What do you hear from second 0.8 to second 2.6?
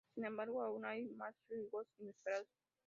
hay más giros inesperados.